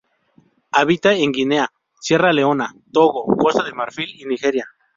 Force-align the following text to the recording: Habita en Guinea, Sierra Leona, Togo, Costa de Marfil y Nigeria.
Habita 0.71 1.13
en 1.13 1.31
Guinea, 1.31 1.71
Sierra 1.99 2.33
Leona, 2.33 2.73
Togo, 2.91 3.23
Costa 3.37 3.63
de 3.63 3.71
Marfil 3.73 4.19
y 4.19 4.25
Nigeria. 4.25 4.65